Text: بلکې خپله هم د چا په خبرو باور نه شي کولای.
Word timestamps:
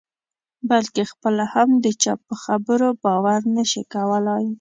بلکې 0.69 1.01
خپله 1.11 1.43
هم 1.53 1.69
د 1.83 1.85
چا 2.01 2.13
په 2.25 2.33
خبرو 2.43 2.87
باور 3.03 3.41
نه 3.55 3.63
شي 3.71 3.83
کولای. 3.93 4.45